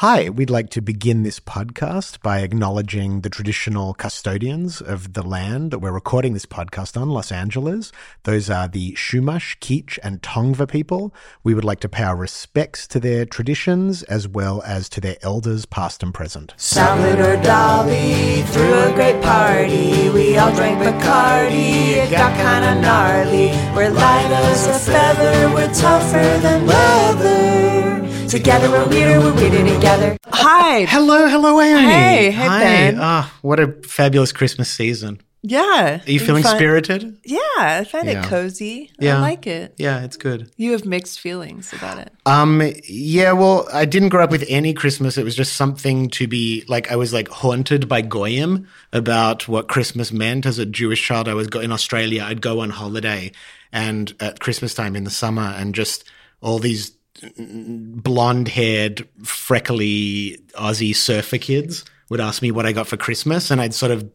[0.00, 5.70] Hi, we'd like to begin this podcast by acknowledging the traditional custodians of the land
[5.70, 7.92] that we're recording this podcast on, Los Angeles.
[8.24, 11.14] Those are the Chumash, Kizh, and Tongva people.
[11.44, 15.16] We would like to pay our respects to their traditions as well as to their
[15.22, 16.52] elders, past and present.
[16.58, 20.10] Salvador Dali threw a great party.
[20.10, 21.96] We all drank Bacardi.
[21.96, 23.48] It got kinda gnarly.
[23.74, 25.54] We're light as a feather.
[25.54, 27.85] We're tougher than leather.
[28.28, 29.20] Together we're weirder.
[29.20, 30.16] We're weirder together.
[30.26, 30.84] Hi.
[30.84, 31.80] Hello, hello, Amy.
[31.80, 32.58] Hey, hey, Hi.
[32.60, 32.96] Ben.
[32.98, 35.20] Ah, what a fabulous Christmas season.
[35.42, 36.00] Yeah.
[36.04, 37.18] Are you feeling Fun- spirited?
[37.24, 38.24] Yeah, I find Yeah.
[38.24, 38.90] it cozy.
[38.98, 39.18] Yeah.
[39.18, 39.74] I like it.
[39.78, 40.50] Yeah, it's good.
[40.56, 42.12] You have mixed feelings about it.
[42.26, 45.16] Um, yeah, well, I didn't grow up with any Christmas.
[45.16, 49.68] It was just something to be like, I was like haunted by Goyim about what
[49.68, 50.46] Christmas meant.
[50.46, 52.24] As a Jewish child, I was go- in Australia.
[52.24, 53.30] I'd go on holiday
[53.72, 56.02] and at Christmas time in the summer and just
[56.40, 56.90] all these
[57.38, 63.50] blonde haired, freckly Aussie surfer kids would ask me what I got for Christmas.
[63.50, 64.08] And I'd sort of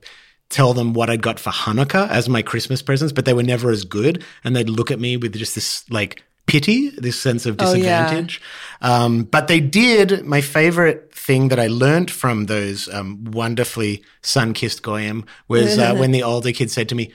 [0.50, 3.70] tell them what I'd got for Hanukkah as my Christmas presents, but they were never
[3.72, 4.24] as good.
[4.44, 7.74] And they'd look at me with just this like pity, this sense of Oh, yeah.
[8.04, 8.42] disadvantage.
[8.82, 10.26] Um, but they did.
[10.26, 15.96] My favorite thing that I learned from those um, wonderfully sun kissed Goyim was uh,
[15.98, 17.14] when the older kid said to me,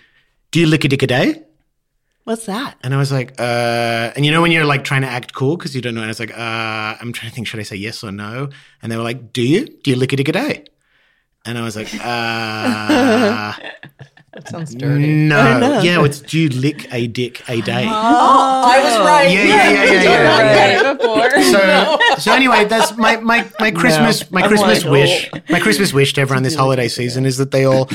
[0.50, 1.42] Do you lick a dick a day?
[2.26, 2.74] What's that?
[2.82, 5.56] And I was like, uh, and you know when you're like trying to act cool
[5.56, 7.62] because you don't know, and I was like, uh, I'm trying to think, should I
[7.62, 8.48] say yes or no?
[8.82, 9.66] And they were like, Do you?
[9.66, 10.64] Do you lick a dick a day?
[11.44, 13.52] And I was like, uh,
[14.34, 15.06] That sounds dirty.
[15.06, 17.86] no, yeah, it's do you lick a dick a day?
[17.88, 17.90] Oh,
[18.66, 19.30] I was right.
[19.30, 20.92] Yeah, yeah, yeah, yeah, yeah, yeah.
[20.94, 21.30] before.
[21.42, 25.30] So, so anyway, that's my my my Christmas my I'm Christmas like, wish.
[25.32, 25.38] oh.
[25.48, 27.88] My Christmas wish to everyone this holiday season is that they all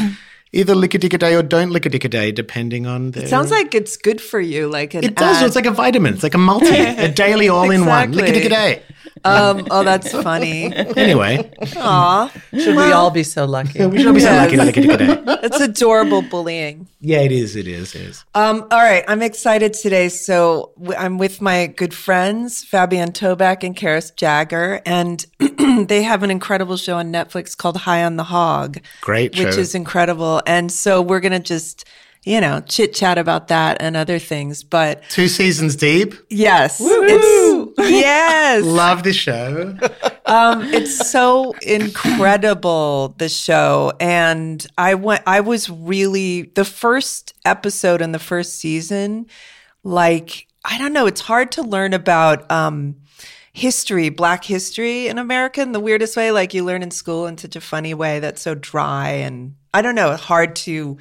[0.54, 3.12] either lick a dick a day or don't lick a dick a day, depending on
[3.12, 3.24] the.
[3.24, 4.68] It sounds like it's good for you.
[4.68, 5.38] Like an it does.
[5.38, 5.46] ad.
[5.46, 6.14] It's like a vitamin.
[6.14, 8.12] It's like a multi, a daily all in one.
[8.12, 8.84] Lick a dick a day.
[9.24, 10.74] um, oh, that's funny.
[11.02, 13.84] Anyway, Aw, Should we all be so lucky?
[13.86, 15.38] we should all be saying lick a lick a dick a day.
[15.42, 16.88] that's adorable bullying.
[17.00, 17.56] Yeah, it is.
[17.56, 17.96] It is.
[17.96, 18.26] It is.
[18.36, 20.10] Um, all right, I'm excited today.
[20.10, 25.26] So I'm with my good friends Fabienne Toback and Karis Jagger, and
[25.88, 29.76] they have an incredible show on Netflix called High on the Hog, Great which is
[29.76, 30.42] incredible.
[30.46, 31.86] And so we're gonna just,
[32.24, 34.64] you know, chit chat about that and other things.
[34.64, 36.14] But Two seasons deep.
[36.30, 39.78] yes, it's yes, Love the show.
[40.26, 45.24] um, it's so incredible the show, and I went.
[45.26, 49.28] I was really the first episode in the first season.
[49.84, 52.98] Like I don't know, it's hard to learn about um,
[53.54, 56.32] history, Black history in America in the weirdest way.
[56.32, 59.82] Like you learn in school in such a funny way that's so dry and I
[59.82, 60.98] don't know, hard to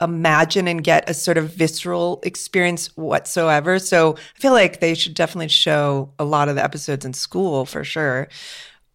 [0.00, 3.78] imagine and get a sort of visceral experience whatsoever.
[3.78, 7.64] So I feel like they should definitely show a lot of the episodes in school
[7.64, 8.28] for sure.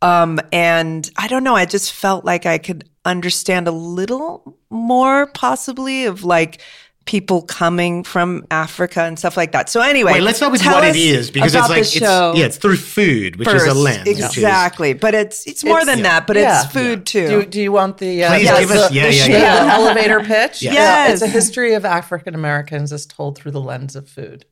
[0.01, 5.27] Um, and I don't know, I just felt like I could understand a little more
[5.27, 6.61] possibly of like
[7.05, 9.69] people coming from Africa and stuff like that.
[9.69, 12.39] So anyway, Wait, let's start with what it is because it's like the show it's
[12.39, 14.07] yeah, it's through food, which is a lens.
[14.07, 14.93] which is- Exactly.
[14.93, 16.63] But it's it's more than that, but Yeah.
[16.63, 17.27] it's food too.
[17.27, 19.71] Do, do you want the, uh, Please yes, give us- the, yeah, the yeah, the
[19.73, 20.61] elevator pitch?
[20.61, 20.73] Yes.
[20.73, 21.13] Yes.
[21.13, 24.45] It's a history of African Americans as told through the lens of food.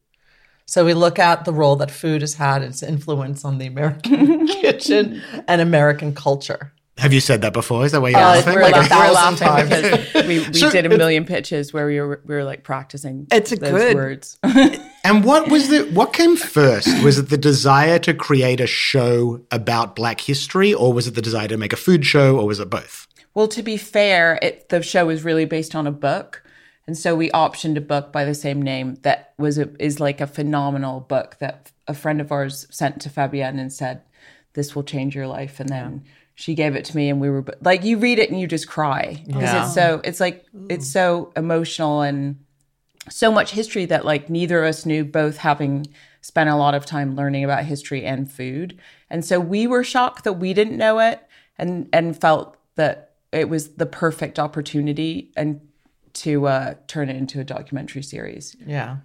[0.66, 4.48] So we look at the role that food has had, its influence on the American
[4.62, 6.74] kitchen and American culture.
[7.02, 7.84] Have you said that before?
[7.86, 8.54] Is that why you're Uh, laughing?
[8.54, 9.70] we're Like, like- we're thousand laughing
[10.14, 13.26] because we, we So did a million pitches where we were we were like practicing.
[13.32, 14.38] It's a those good- words.
[15.04, 16.88] and what was the what came first?
[17.04, 21.22] Was it the desire to create a show about Black history, or was it the
[21.24, 23.08] desire to make a food show, or was it both?
[23.34, 26.44] well, to be fair, it, the show was really based on a book,
[26.86, 30.20] and so we optioned a book by the same name that was a, is like
[30.22, 34.02] a phenomenal book that a friend of ours sent to Fabienne and said,
[34.54, 36.04] "This will change your life," and then.
[36.36, 38.68] She gave it to me, and we were like, "You read it and you just
[38.68, 39.66] cry because Yeah.
[39.66, 42.38] it's so it's like it's so emotional and
[43.10, 45.88] so much history that like neither of us knew both having
[46.22, 48.78] spent a lot of time learning about history and food
[49.10, 51.20] and so we were shocked that we didn't know it
[51.58, 55.60] and and felt that it was the perfect opportunity and
[56.14, 58.98] to uh, turn it into a documentary series Yeah.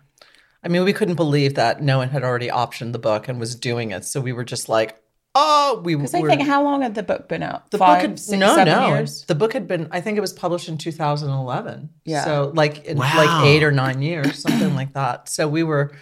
[0.64, 3.54] I mean, we couldn't believe that no one had already optioned the book and was
[3.54, 4.04] doing it.
[4.04, 4.96] So we were just like,
[5.38, 7.70] oh, we Because I think how long had the book been out?
[7.70, 8.88] the Five, book had six, no, seven no.
[8.88, 9.24] years.
[9.26, 9.86] The book had been.
[9.92, 11.90] I think it was published in 2011.
[12.04, 12.24] Yeah.
[12.24, 13.12] So like in Wow.
[13.16, 15.28] like eight or nine years, something like that.
[15.28, 15.92] So we were,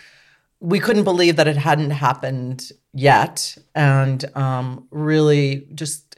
[0.61, 6.17] we couldn't believe that it hadn't happened yet, and um, really just,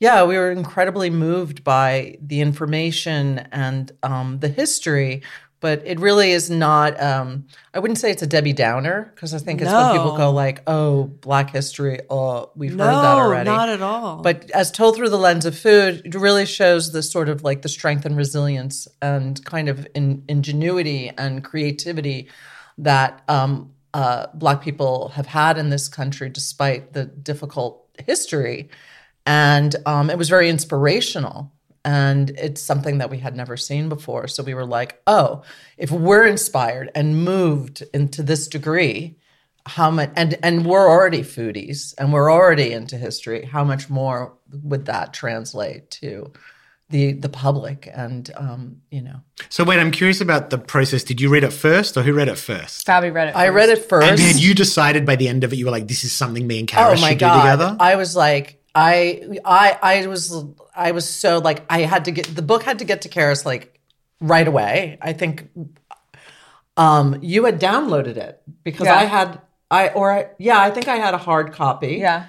[0.00, 5.22] yeah, we were incredibly moved by the information and um, the history.
[5.60, 7.00] But it really is not.
[7.02, 10.30] Um, I wouldn't say it's a Debbie Downer because I think it's when people go
[10.30, 13.50] like, "Oh, Black History." Oh, we've no, heard that already.
[13.50, 14.22] not at all.
[14.22, 17.62] But as told through the lens of food, it really shows the sort of like
[17.62, 22.28] the strength and resilience and kind of in, ingenuity and creativity
[22.78, 28.68] that um, uh, Black people have had in this country despite the difficult history.
[29.24, 31.52] And um, it was very inspirational.
[31.86, 34.26] And it's something that we had never seen before.
[34.26, 35.42] So we were like, oh,
[35.78, 39.18] if we're inspired and moved into this degree,
[39.66, 44.32] how much and and we're already foodies and we're already into history how much more
[44.62, 46.32] would that translate to
[46.88, 51.02] the the public and um you know So wait, I'm curious about the process.
[51.02, 52.86] Did you read it first, or who read it first?
[52.86, 53.32] Fabi read it.
[53.32, 53.44] first.
[53.44, 55.72] i read it first And had you decided by the end of it, you were
[55.72, 58.14] like, "This is something me and Kara oh my should god do together." i was
[58.14, 60.44] like i i i was
[60.76, 63.44] i was so like i had to get the book had to get to Karis
[63.44, 63.78] like
[64.20, 65.48] right away i think
[66.76, 68.96] um you had downloaded it because Yeah.
[68.96, 69.40] i had
[69.70, 72.26] i or I, yeah i think i had a hard copy Yeah.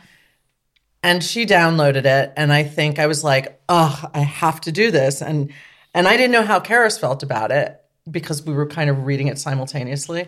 [1.03, 4.91] and she downloaded it and i think i was like oh i have to do
[4.91, 5.51] this and
[5.93, 7.79] and i didn't know how Karis felt about it
[8.09, 10.25] because we were kind of reading it simultaneously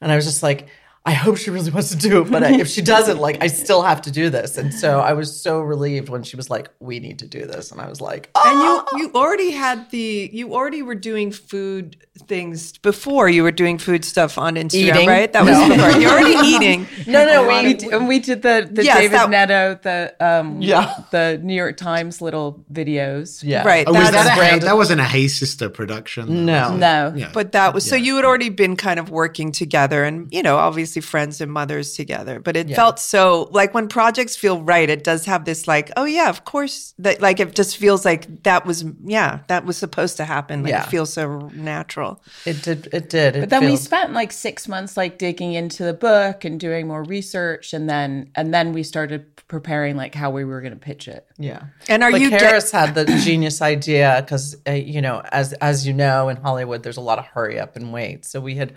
[0.00, 0.68] and i was just like
[1.04, 3.46] i hope she really wants to do it but I, if she doesn't like i
[3.46, 4.58] still have to do this.
[4.58, 7.72] And so i was so relieved when she was like we need to do this.
[7.72, 8.96] And i was like oh and you ah!
[8.96, 14.04] you already had the you already were doing food things before you were doing food
[14.04, 15.08] stuff on Instagram, Eating?
[15.08, 15.32] right?
[15.32, 15.68] That was No.
[15.74, 16.00] before.
[16.00, 16.86] You're already eating.
[17.06, 20.14] no no We, we d- and we did the the Yes, David that- Netto the
[20.20, 20.92] um Yeah.
[21.10, 23.42] the New York Times little videos.
[23.42, 23.86] yeah Right.
[23.88, 26.44] Oh, was that's that a hey, that wasn't a Hey Sistah production?
[26.44, 27.14] no No.
[27.16, 27.30] Yeah.
[27.32, 30.56] But that was so you had already been kind of working together and, you know,
[30.56, 32.40] obviously friends and mothers together.
[32.40, 36.04] But it felt so like when projects feel right, it does have this like, oh,
[36.04, 36.92] yeah, of course.
[36.98, 40.62] That like it just feels like that was, yeah, that was supposed to happen.
[40.62, 40.82] Like Yeah.
[40.84, 42.01] it feels so natural.
[42.44, 45.94] It did it did But then we spent like six months like digging into the
[45.94, 50.44] book and doing more research, and then and then we started preparing like how we
[50.44, 51.26] were going to pitch it.
[51.38, 51.64] Yeah.
[51.88, 55.52] And are but you get- Karis had the genius idea because uh, you know, as
[55.54, 58.24] as you know, in Hollywood, there's a lot of hurry up and wait.
[58.24, 58.74] So we had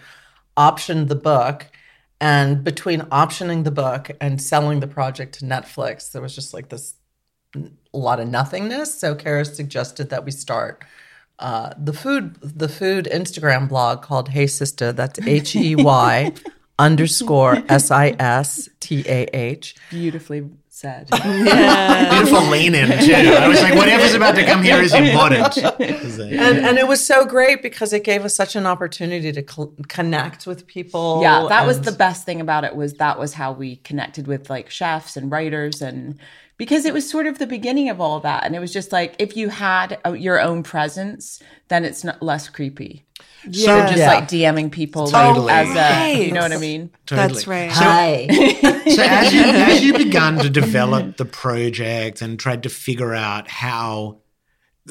[0.57, 1.67] optioned the book,
[2.19, 6.69] and between optioning the book and selling the project to Netflix, there was just like
[6.69, 6.95] this
[7.55, 8.93] a lot of nothingness.
[8.93, 10.83] So Karis suggested that we start.
[11.39, 14.95] Uh, the food the food Instagram blog called Hey Sistah.
[14.95, 16.31] That's H E Y
[16.79, 19.75] underscore S I S T A H.
[19.89, 21.09] Beautifully said.
[21.25, 22.09] Yeah.
[22.11, 23.13] Beautiful lean in too.
[23.13, 25.57] I was like, whatever's about to come here is important.
[25.57, 29.73] and, and it was so great because it gave us such an opportunity to cl-
[29.87, 31.19] connect with people.
[31.21, 34.49] yeah, that was the best thing about it was that was how we connected with
[34.49, 36.17] like chefs and writers and
[36.57, 39.15] because it was sort of the beginning of all that and it was just like
[39.19, 43.05] if you had a, your own presence then it's not less creepy.
[43.45, 44.07] So Just Yeah.
[44.07, 45.51] like DMing people Totally.
[45.53, 46.89] as a, you know what I mean?
[47.07, 47.71] That's right.
[47.71, 48.27] Hi.
[48.95, 53.49] So as you as you begun to develop the project and tried to figure out
[53.49, 54.19] how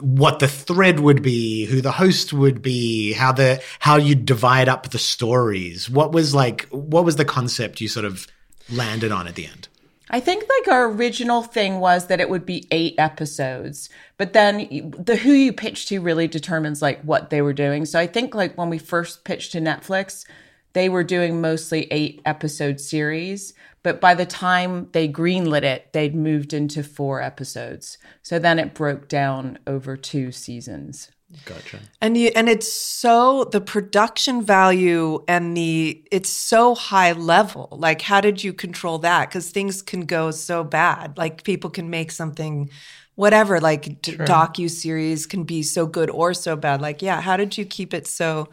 [0.01, 4.69] what the thread would be, who the host would be, how the how you divide
[4.69, 8.27] up the stories, what was like what was the concept you sort of
[8.69, 9.69] landed on at the end?
[10.11, 14.93] I think like our original thing was that it would be eight episodes, but then
[14.99, 17.87] the who you pitch to really determines like what they were doing.
[17.87, 20.27] So I think like when we first pitched to Netflix,
[20.75, 26.15] they were doing mostly eight episode series, but by the time they greenlit it, they'd
[26.15, 27.97] moved into four episodes.
[28.23, 31.11] So then it broke down over two seasons.
[31.45, 31.81] Gotcha.
[32.01, 37.69] And you and it's so the production value and the it's so high level.
[37.73, 39.31] Like how did you control that?
[39.31, 41.17] Cuz things can go so bad.
[41.19, 42.71] Like people can make something
[43.17, 46.81] whatever like d- docu series can be so good or so bad.
[46.81, 48.49] Like yeah, how did you keep it so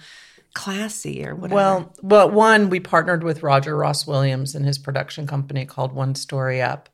[0.53, 1.55] classy or whatever?
[1.55, 6.15] Well, well, one, we partnered with Roger Ross Williams and his production company called One
[6.15, 6.89] Story Up.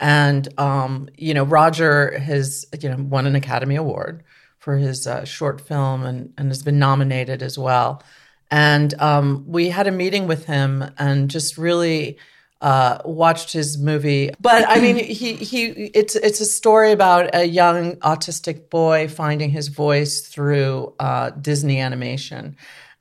[0.00, 4.22] And, um, you know, Roger has, you know, won an Academy Award
[4.68, 8.02] for his uh, short film and, and has been nominated as well.
[8.50, 12.18] And um, we had a meeting with him and just really
[12.60, 14.30] uh, watched his movie.
[14.38, 19.48] But I mean, he he it's it's a story about a young autistic boy finding
[19.48, 22.54] his voice through uh, Disney animation.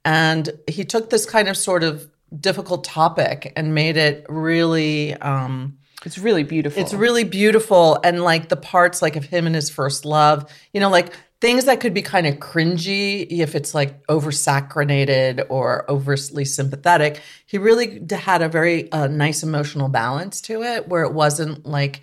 [0.05, 2.09] and he took this kind of sort of
[2.39, 5.15] difficult topic and made it really.
[5.15, 6.81] Um, It's really beautiful.
[6.81, 10.79] it's really beautiful and like the parts like of him and his first love, you
[10.79, 16.45] know, like things that could be kind of cringy if it's like oversaccharinated or overly
[16.45, 17.21] sympathetic.
[17.45, 22.01] He really had a very uh, nice emotional balance to it where it wasn't like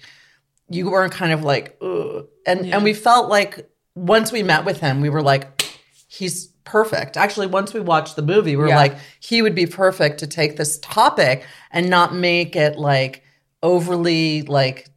[0.71, 2.26] you weren't kind of like Ugh.
[2.47, 5.62] and and we felt like once we met with him, we were like
[6.09, 7.17] he's perfect.
[7.17, 8.76] Actually, once we watched the movie, we were Yeah.
[8.76, 13.23] like, he would be perfect to take this topic and not make it like
[13.62, 14.88] overly like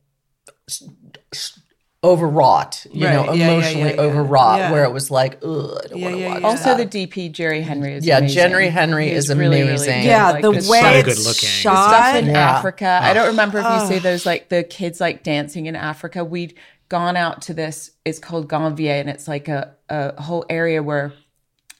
[2.04, 3.25] overwrought, you know, Right.
[3.27, 4.01] Yeah, yeah, emotionally yeah, yeah.
[4.01, 4.72] overwrought, Yeah.
[4.72, 6.48] where it was like, ugh, I don't Yeah, want to yeah, watch yeah.
[6.48, 6.92] also that.
[6.92, 8.36] the DP Jerry Henry is Yeah, amazing.
[8.36, 10.01] Jerry Henry He's is amazing.
[10.01, 10.06] good.
[10.08, 11.50] Yeah, Like, the way so it's good looking.
[11.50, 11.89] shot.
[11.89, 12.51] stuff in Yeah.
[12.58, 13.00] Africa.
[13.01, 16.24] I don't remember if you say those like the kids like dancing in Africa.
[16.24, 16.54] We'd
[16.89, 17.92] gone out to this.
[18.06, 21.13] It's called Ganvie, and it's like a a whole area where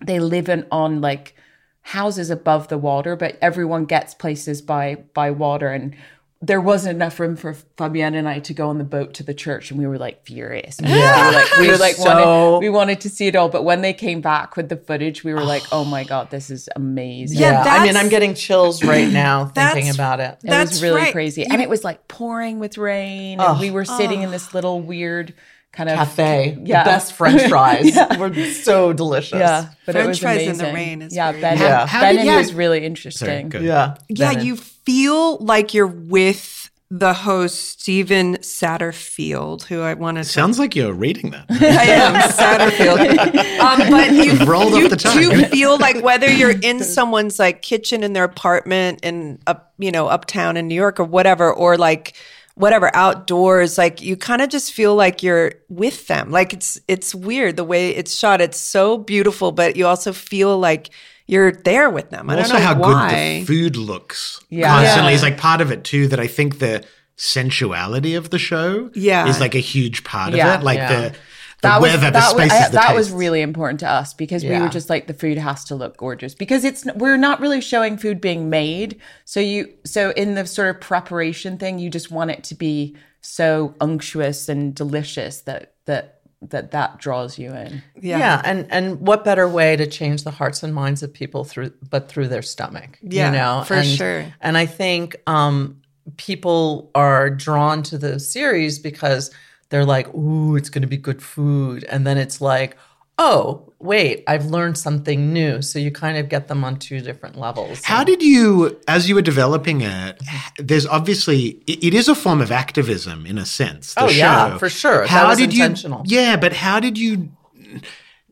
[0.04, 1.36] they live in on like
[1.82, 5.96] houses above the water, but everyone gets places by by water and.
[6.40, 9.34] There wasn't enough room for Fabienne and I to go on the boat to the
[9.34, 10.78] church, and we were like furious.
[10.84, 13.50] Yeah, we were like, we were like So- wanted, we wanted to see it all.
[13.50, 16.52] But when they came back with the footage, we were like, "Oh my god, this
[16.52, 20.38] is amazing!" Yeah, yeah, I mean, I'm getting chills right now thinking about it.
[20.44, 21.12] It was really right.
[21.12, 21.42] crazy.
[21.42, 23.40] You- and it was like pouring with rain.
[23.42, 25.34] And we were sitting in this little weird
[25.72, 26.84] kind of Cafe, Yeah.
[26.84, 29.40] the best French fries were so delicious.
[29.40, 29.70] Yeah.
[29.86, 31.64] But it French was fries in the rain is yeah, very Ben, good.
[31.66, 31.86] Yeah.
[31.88, 32.38] How Ben did- yeah.
[32.38, 33.50] was really interesting.
[33.50, 33.62] good.
[33.64, 34.46] yeah, Yeah, Bennett.
[34.46, 40.78] you feel like you're with the host Stephen Satterfield, who I want to Sounds like
[40.78, 41.46] you're reading that.
[41.50, 43.60] I am Satterfield.
[43.60, 45.18] um, but you, Rolled off you the tongue.
[45.18, 49.92] do feel like whether you're in someone's like kitchen in their apartment in up, you
[49.92, 52.16] know, uptown in New York or whatever, or like
[52.56, 56.32] whatever outdoors, like you kind of just feel like you're with them.
[56.32, 58.40] Like it's it's weird the way it's shot.
[58.40, 60.92] It's so beautiful, but you also feel like
[61.28, 62.30] you're there with them.
[62.30, 63.10] I don't also know how why.
[63.10, 64.68] good the food looks Yeah.
[64.70, 65.16] constantly Yeah.
[65.18, 66.84] is like part of it too that i think the
[67.16, 69.28] sensuality of the show Yeah.
[69.28, 70.54] is like a huge part Yeah.
[70.56, 70.92] of it like Yeah.
[71.02, 71.18] the, the
[71.64, 73.90] That was, weather the that, was, spaces I- uh, the that was really important to
[73.90, 77.18] us because we were just like the food has to look gorgeous because it's we're
[77.18, 81.80] not really showing food being made so you so in the sort of preparation thing
[81.80, 87.40] you just want it to be so unctuous and delicious that that that that draws
[87.40, 88.20] you in Yeah.
[88.20, 88.42] yeah.
[88.46, 92.10] and and what better way to change the hearts and minds of people through but
[92.10, 93.00] through their stomach?
[93.02, 94.26] Yeah, you know, for and, sure.
[94.40, 95.82] And I think um,
[96.18, 99.32] people are drawn to the series because
[99.70, 102.78] they're like, "Ooh, it's going to be good food," and then it's like,
[103.18, 107.38] "Oh, wait, I've learned something new." So you kind of get them on two different
[107.38, 107.84] levels.
[107.84, 110.20] how did you as you were developing it
[110.58, 114.58] there's obviously it, it is a form of activism in a sense the Oh, yeah,
[114.58, 115.06] for sure.
[115.08, 116.04] How did intentional.
[116.06, 117.30] you yeah but how did you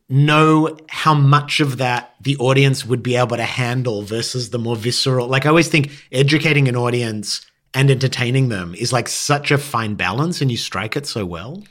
[0.08, 4.76] know how much of that the audience would be able to handle versus the more
[4.76, 9.58] visceral like i always think educating an audience and entertaining them is like such a
[9.58, 11.62] fine balance and you strike it so well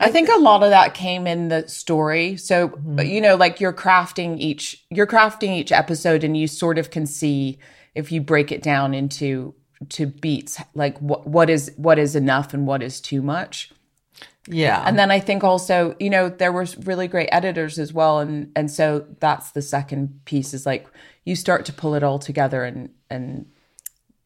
[0.00, 2.36] I think a lot of that came in the story.
[2.36, 3.00] So, mm-hmm.
[3.00, 7.06] you know, like you're crafting each you're crafting each episode and you sort of can
[7.06, 7.58] see
[7.94, 9.54] if you break it down into
[9.90, 13.72] to beats like what what is what is enough and what is too much.
[14.50, 18.20] Yeah, And then I think also, you know, there were really great editors as well
[18.20, 20.86] and and so that's the second piece is like
[21.24, 23.46] you start to pull it all together and and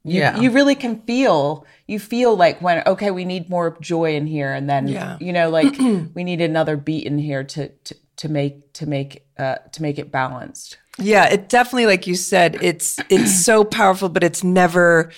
[0.05, 0.39] you, Yeah.
[0.41, 4.53] you really can feel you feel like when okay we need more joy in here
[4.53, 5.17] and then Yeah.
[5.21, 5.77] you know like
[6.15, 9.99] we need another beat in here to to, to make to make uh to make
[9.99, 15.11] it balanced Yeah, it definitely, like you said, it's it's so powerful, but it's never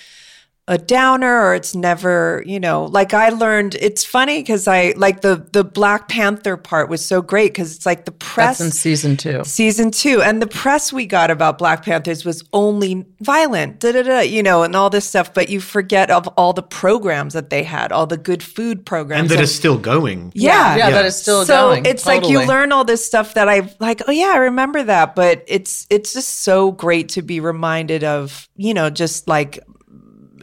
[0.67, 3.75] a downer or it's never, you know, like I learned.
[3.75, 7.85] It's funny because I like the the Black Panther part was so great because it's
[7.85, 9.43] like the press that's in season two.
[9.43, 14.01] season two and the press we got about Black Panthers was only violent, da da
[14.01, 15.35] da, you know, and all this stuff.
[15.35, 19.21] But you forget of all the programs that they had, all the good food programs,
[19.21, 21.85] and that is still going yeah, Yeah, that is still so going.
[21.85, 24.01] it's like you learn all this stuff that I like.
[24.07, 25.15] Oh yeah, I remember that.
[25.15, 28.49] But it's it's just so great to be reminded of.
[28.55, 29.59] You know, just like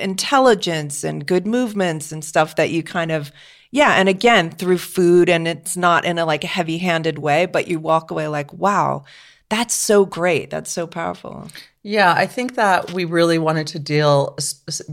[0.02, 3.32] intelligence and good movements and stuff that you kind of
[3.73, 3.94] yeah.
[3.94, 7.80] And again, through food, and it's not in a like heavy handed way, but you
[7.80, 9.04] walk away like, wow,
[9.49, 10.50] that's so great.
[10.50, 11.49] That's so powerful.
[11.82, 14.38] Yeah, I think that we really wanted to deal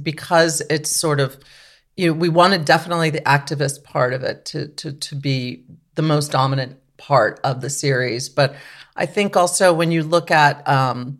[0.01, 1.37] because it's sort of
[1.95, 6.01] you know we wanted definitely the activist part of it to to to be the
[6.01, 8.55] most dominant part of the series, but
[8.95, 11.19] I think also when you look at um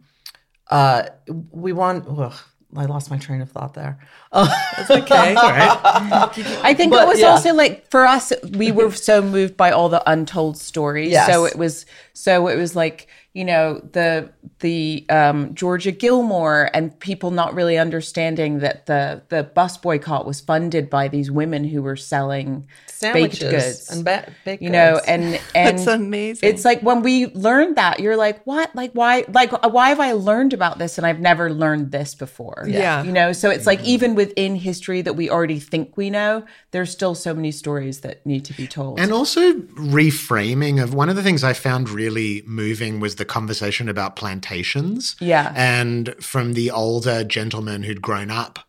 [0.70, 1.04] uh
[1.52, 2.34] we want ugh,
[2.76, 3.98] I lost my train of thought there.
[4.34, 5.36] It's Okay.
[5.38, 7.28] i think But, it was yeah.
[7.30, 11.28] also like for us we were so moved by all the untold stories Yes.
[11.32, 16.98] so it was so it was like you know the the um, Georgia Gilmore and
[17.00, 21.82] people not really understanding that the the bus boycott was funded by these women who
[21.82, 25.06] were selling Sandwiches baked goods and ba- baked you know goods.
[25.08, 25.24] and
[25.56, 26.50] and That's amazing.
[26.50, 30.12] it's like when we learned that you're like what like why like why have I
[30.14, 33.04] learned about this and I've never learned this before Yeah.
[33.04, 36.92] you know so it's like even within history that we already think we know there's
[36.92, 41.16] still so many stories that need to be told And also reframing of one of
[41.16, 45.16] the things I found really moving was the conversation about plantations.
[45.20, 45.54] Yeah.
[45.56, 48.60] And from the older gentleman who'd grown up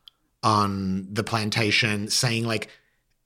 [0.42, 2.68] on the plantation saying like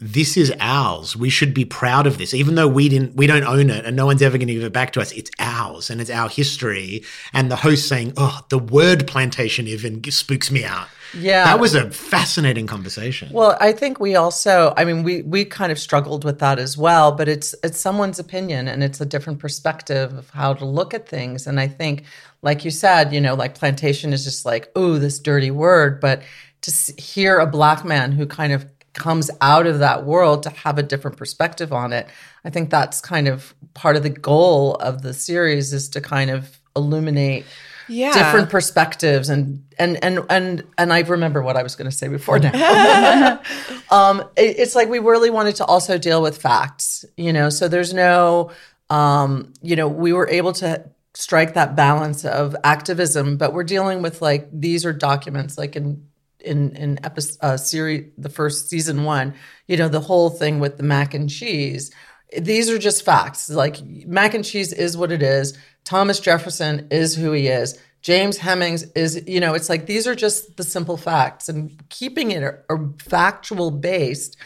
[0.01, 1.17] this is ours.
[1.17, 3.97] We should be proud of this, even though we didn't, we don't own it, and
[3.97, 5.13] no one's ever going to give it back to us.
[5.13, 7.05] It's ours, and it's our history.
[7.33, 11.45] And the host saying, "Oh, the word plantation even spooks me out." Yeah.
[11.45, 13.31] that was a fascinating conversation.
[13.33, 16.77] Well, I think we also, I mean, we we kind of struggled with that as
[16.77, 20.95] well, but it's it's someone's opinion and it's a different perspective of how to look
[20.95, 21.47] at things.
[21.47, 22.05] And I think,
[22.43, 26.23] like you said, you know, like plantation is just like, oh, this dirty word, but
[26.63, 30.79] to hear a black man who kind of comes out of that world to have
[30.79, 32.07] a different perspective on it,
[32.45, 36.31] I think that's kind of part of the goal of the series is to kind
[36.31, 37.45] of illuminate
[37.89, 38.13] Yeah.
[38.15, 42.09] different perspectives and and and and and I remember what I was going to say
[42.09, 43.41] before now.
[43.91, 47.51] um, it- it's like we really wanted to also deal with facts, you know.
[47.51, 48.51] So there's no,
[48.91, 54.03] um, you know, we were able to strike that balance of activism, but we're dealing
[54.03, 56.07] with like these are documents, like in
[56.41, 59.35] in in episode uh, series the first season one,
[59.67, 61.91] you know, the whole thing with the mac and cheese.
[62.39, 63.49] These are just facts.
[63.49, 65.57] Like mac and cheese is what it is.
[65.85, 67.79] Thomas Jefferson is who he is.
[68.01, 72.33] James Hemings is, you know, it's like these are just the simple facts and keeping
[72.33, 74.37] it a factual based.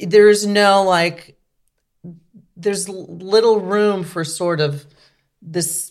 [0.00, 1.36] There's no like,
[2.56, 4.86] there's little room for sort of
[5.42, 5.89] this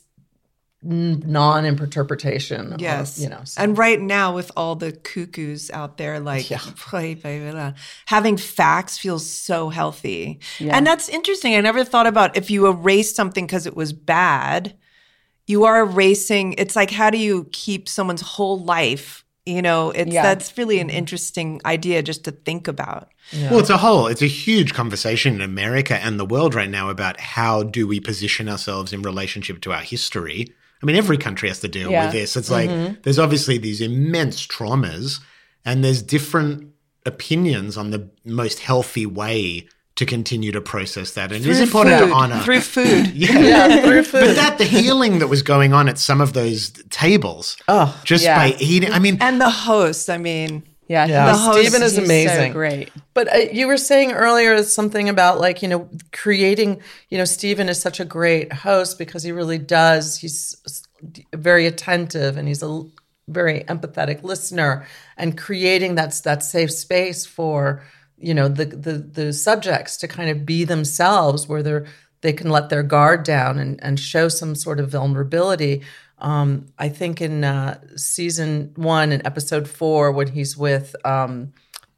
[0.82, 2.76] non interpretation.
[2.80, 3.20] Yes.
[3.20, 6.46] you know, so- And right now, with all the cuckoos out there, like
[8.06, 10.40] having facts feels so healthy.
[10.60, 11.56] And that's interesting.
[11.56, 14.76] I never thought about if you erase something because it was bad,
[15.48, 16.54] you are erasing.
[16.58, 19.26] It's like, how do you keep someone's whole life?
[19.46, 20.22] You know, it's Yeah.
[20.22, 20.98] that's really an mm-hmm.
[20.98, 23.10] interesting idea just to think about.
[23.34, 26.90] Well, it's a whole, it's a huge conversation in America and the world right now
[26.90, 30.54] about how do we position ourselves in relationship to our history.
[30.82, 32.06] I mean, every country has to deal Yeah.
[32.06, 32.38] with this.
[32.38, 32.94] It's like mm-hmm.
[33.04, 35.20] there's obviously these immense traumas,
[35.66, 36.70] and there's different
[37.06, 41.32] opinions on the most healthy way to continue to process that.
[41.34, 43.08] And it is important food, to honor through food.
[43.14, 43.40] yeah.
[43.40, 44.22] yeah, through food.
[44.22, 48.24] But that the healing that was going on at some of those tables, Oh, just
[48.24, 48.38] yeah.
[48.38, 48.94] by eating.
[48.94, 51.26] I mean, and the host, I mean, yeah, Yeah.
[51.28, 52.52] he's- The host- Stephen is amazing.
[52.52, 57.18] so great But uh, you were saying earlier something about like, you know, creating, you
[57.18, 60.18] know, Stephen is such a great host because he really does.
[60.18, 60.58] He's
[61.34, 62.84] very attentive and he's a
[63.28, 64.86] very empathetic listener
[65.18, 67.84] and creating that's that safe space for,
[68.18, 71.86] you know, the, the, the subjects to kind of be themselves where they're,
[72.22, 75.82] they can let their guard down and, and show some sort of vulnerability.
[76.20, 81.54] Um, I think in uh, season one and episode four, when he's with um,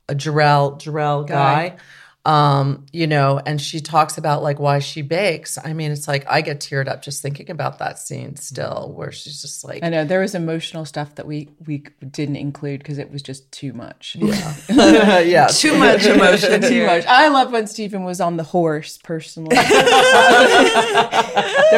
[0.08, 1.78] a Jerrelle Jerrelle Guy.
[2.24, 5.58] Um, you know, and she talks about like why she bakes.
[5.64, 9.12] I mean, it's like I get teared up just thinking about that scene still, where
[9.12, 11.80] she's just like, I know there was emotional stuff that we we
[12.12, 14.16] didn't include because it was just too much.
[14.20, 14.54] Yeah,
[15.22, 16.86] yeah, too much emotion too here.
[16.86, 17.08] much.
[17.08, 19.00] I love when Stephen was on the horse.
[19.04, 19.66] Personally, there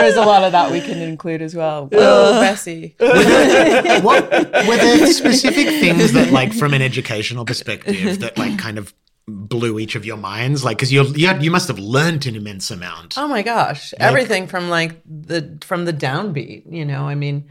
[0.04, 1.88] was a lot of that we can include as well.
[1.94, 2.96] Oh, Bessie.
[3.00, 4.30] what
[4.68, 8.94] were there specific things that like from an educational perspective that like kind of
[9.28, 12.36] blew each of your minds like because you you, had, you must have learned an
[12.36, 16.64] immense amount Oh my gosh, everything from like the from the downbeat.
[16.72, 17.50] You know, I mean,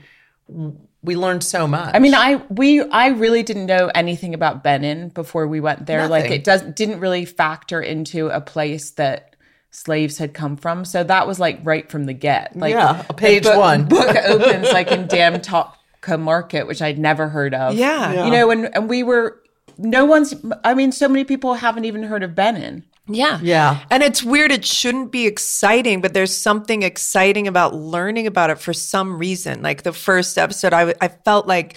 [1.03, 1.95] we learned so much.
[1.95, 6.09] I mean, I we I really didn't know anything about Benin before we went there.
[6.09, 9.35] Like it does didn't really factor into a place that
[9.71, 10.85] slaves had come from.
[10.85, 12.55] So that was like right from the get.
[12.55, 13.87] Like Yeah, page book- one.
[13.87, 17.75] book opens like in Dantokpa Market, which I'd never heard of.
[17.75, 18.27] Yeah.
[18.27, 19.41] you know, and and we were
[19.83, 20.35] no one's.
[20.64, 22.85] I mean, so many people haven't even heard of Benin.
[23.09, 23.40] Yeah.
[23.42, 23.85] Yeah.
[23.90, 24.53] And it's weird.
[24.53, 29.61] It shouldn't be exciting, but there's something exciting about learning about it for some reason.
[29.62, 31.77] Like the first episode, I, I felt like,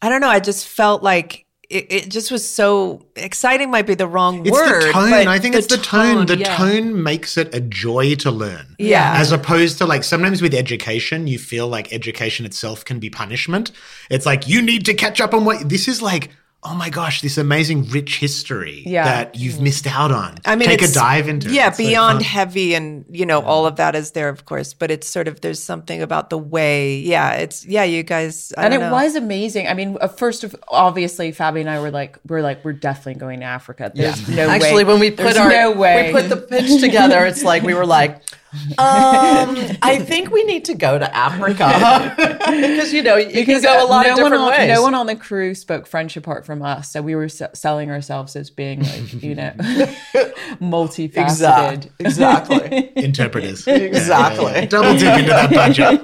[0.00, 3.94] I don't know, I just felt like it, it just was so exciting, might be
[3.94, 4.82] the wrong it's word.
[4.82, 6.54] the tone but i think it's the tone, the yeah.
[6.56, 9.14] tone makes it a joy to learn Yeah.
[9.16, 13.72] as opposed to like sometimes with education you feel like education itself can be punishment
[14.10, 16.30] it's like you need to catch up on what this is like
[16.64, 19.02] oh my gosh, this amazing rich history Yeah.
[19.04, 20.36] that you've missed out on.
[20.44, 21.54] I mean, take a dive into it.
[21.54, 22.24] Yeah, It's really beyond fun.
[22.24, 24.72] heavy and you know all of that is there, of course.
[24.72, 26.98] But it's sort of there's something about the way.
[26.98, 27.82] Yeah, it's yeah.
[27.82, 28.94] You guys, I and it don't know.
[28.94, 29.66] was amazing.
[29.66, 33.18] I mean, uh, first of obviously, Fabi and I were like, we're like, we're definitely
[33.18, 33.90] going to Africa.
[33.92, 34.54] There's no way.
[34.54, 36.12] Actually, when we put There's our no way.
[36.12, 38.22] we put the pitch together, it's like we were like,
[38.52, 38.76] um,
[39.82, 42.14] I think we need to go to Africa
[42.50, 44.68] because you know you can go a lot no of different one on, ways.
[44.68, 47.90] No one on the crew spoke French apart from us, so we were s- selling
[47.90, 49.52] ourselves as being like, you know,
[50.60, 51.18] multifaceted.
[51.20, 52.92] exactly, exactly.
[52.96, 53.66] interpreters.
[53.66, 54.44] Exactly.
[54.52, 54.66] Yeah, yeah.
[54.66, 56.02] Double dip into that budget.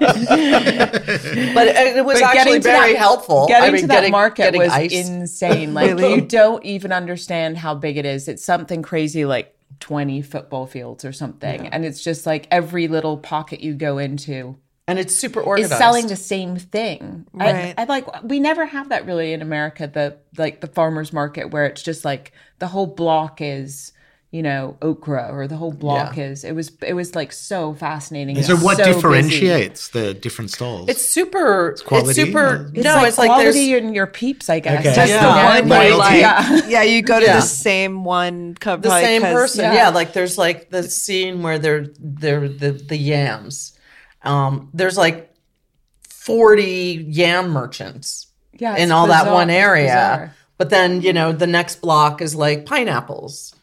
[1.55, 3.47] But it, it was But actually getting very that- helpful.
[3.47, 4.93] Getting I mean, to that getting, market getting was ice.
[5.09, 5.75] insane.
[5.75, 6.15] Like Really?
[6.15, 8.29] you don't even understand how big it is.
[8.29, 11.69] It's something crazy like 20 football fields or something.
[11.69, 15.77] And it's just like every little pocket you go into and it's super is organized.
[15.77, 17.27] selling the same thing.
[17.33, 17.75] Right.
[17.77, 21.51] I, I like we never have that really in America, the like the farmers market
[21.51, 23.93] where it's just like the whole block is
[24.31, 26.25] you know okra or the whole block Yeah.
[26.25, 28.93] is it was it was like so fascinating So and what busy.
[28.93, 30.89] differentiates the different stalls?
[30.91, 31.71] It's super.
[31.71, 32.13] It's, quality?
[32.13, 32.71] super.
[32.75, 33.83] It's no, like it's like quality there's.
[33.85, 34.81] in your peeps, I guess.
[34.81, 34.95] Okay.
[34.95, 35.21] Just Yeah.
[35.23, 35.61] the Yeah.
[35.61, 35.97] one Loyalty.
[35.99, 36.61] like, yeah.
[36.69, 37.37] yeah, you go to Yeah.
[37.37, 39.63] the same one co- the same person.
[39.65, 39.73] yeah.
[39.75, 39.89] Yeah.
[39.91, 43.73] like there's like the scene where they're they're the the yams.
[44.23, 45.33] Um, there's like
[46.09, 48.27] forty yam merchants
[48.59, 49.87] Yeah, in it's all that one area.
[49.87, 50.35] bizarre.
[50.59, 53.55] But then you know the next block is like pineapples,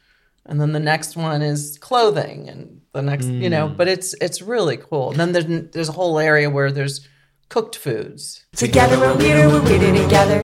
[0.46, 3.70] and then the next one is clothing, and the next you know.
[3.70, 3.78] Mm.
[3.78, 5.12] But it's it's really cool.
[5.12, 7.08] And then there's there's a whole area where there's
[7.50, 8.46] cooked foods.
[8.56, 10.42] Together we're weirder, we're weirder together.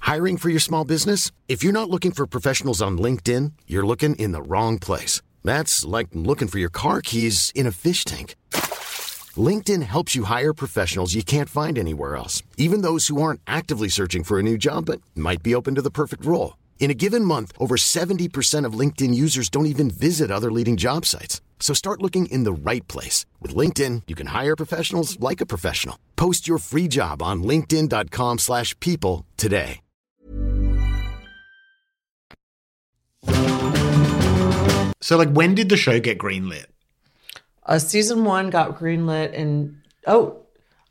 [0.00, 1.30] Hiring for your small business?
[1.48, 5.22] If you're not looking for professionals on LinkedIn, you're looking in the wrong place.
[5.42, 8.36] That's like looking for your car keys in a fish tank.
[9.36, 13.88] LinkedIn helps you hire professionals you can't find anywhere else, even those who aren't actively
[13.88, 16.54] searching for a new job but might be open to the perfect role.
[16.78, 21.06] In a given month, over 70% of LinkedIn users don't even visit other leading job
[21.06, 21.40] sites.
[21.58, 23.24] So start looking in the right place.
[23.40, 25.98] With LinkedIn, you can hire professionals like a professional.
[26.16, 29.80] Post your free job on linkedin.com/people slash people today.
[35.00, 36.66] so, like, when did the show get greenlit?
[37.66, 40.42] Uh, season one got greenlit in oh,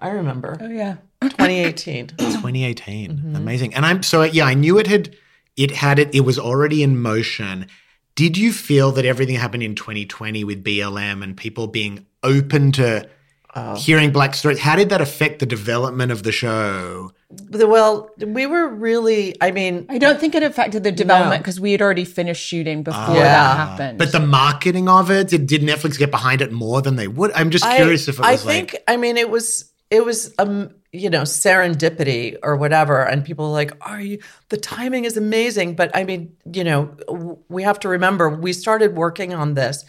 [0.02, 0.96] I remember Oh yeah.
[1.22, 2.08] 2018.
[2.18, 3.12] 2018.
[3.12, 3.36] Mm-hmm.
[3.36, 3.74] Amazing.
[3.76, 5.16] And I'm so yeah, I knew it had
[5.58, 6.14] it had it.
[6.14, 7.68] It was already in motion.
[8.16, 13.08] Did you feel that everything happened in 2020 with BLM and people being open to
[13.56, 13.76] Oh.
[13.76, 14.58] hearing black stories?
[14.60, 17.12] How did that affect the development of the show?
[17.52, 19.36] Well, we were really.
[19.42, 22.82] I mean, I don't think it affected the development because we had already finished shooting
[22.84, 23.24] before Yeah.
[23.24, 23.98] that happened.
[24.00, 27.32] But the marketing of it, did, did Netflix get behind it more than they would?
[27.34, 28.74] I'm just I- curious if it I was think.
[28.74, 29.72] like I mean, it was.
[29.94, 35.06] It was um, you know, serendipity or whatever, and people like, "Are you?" The timing
[35.06, 39.54] is amazing, but I mean, you know, we have to remember we started working on
[39.54, 39.86] this,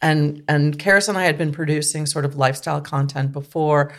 [0.00, 3.92] and and Karis and I had been producing sort of lifestyle content before,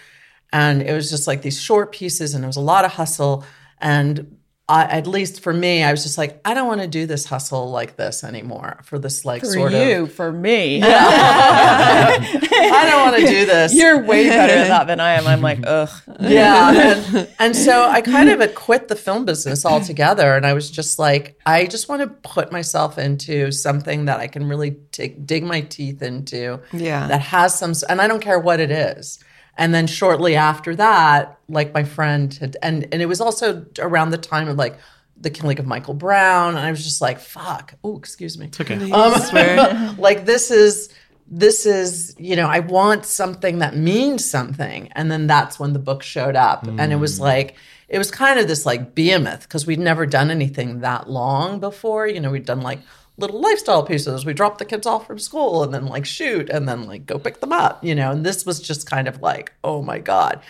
[0.54, 3.43] and it was just like these short pieces, and it was a lot of hustle,
[3.80, 4.38] and.
[4.70, 7.26] I, at least for me, I was just like, I don't want to do this
[7.26, 8.80] hustle like this anymore.
[8.84, 13.74] For this, like, for sort you, of, for me, I don't want to do this.
[13.74, 15.28] you're way better at that than I am.
[15.28, 15.90] I'm like, ugh.
[16.20, 20.70] yeah and, and so i kind of quit the film business altogether and i was
[20.70, 25.26] just like i just want to put myself into something that i can really take,
[25.26, 27.08] dig my teeth into Yeah.
[27.08, 29.20] that has some and i don't care what it is
[29.60, 34.10] and then shortly after that like my friend had and and it was also around
[34.10, 34.76] the time of like
[35.22, 36.56] the killing of michael brown.
[36.56, 37.76] And i was just like fuck.
[37.84, 38.48] Oh excuse me.
[38.48, 38.89] It's okay.
[38.91, 40.89] um, like this is
[41.32, 44.89] this is you know i want something that means something.
[44.93, 46.65] And then that's when the book showed up.
[46.65, 47.56] And it was like
[47.89, 52.08] it was kind of this like behemoth because we'd never done anything that long before.
[52.08, 52.80] You know we'd done like
[53.20, 54.26] little lifestyle pieces.
[54.26, 57.20] We drop the kids off from school and then like shoot and then like go
[57.20, 58.12] pick them up you know?
[58.12, 60.42] And this was just kind of like oh my god.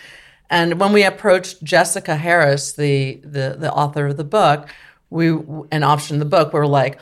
[0.48, 4.68] And when we approached Jessica Harris, the the, the author of the book,
[5.08, 7.00] we and optioned the book, we were like,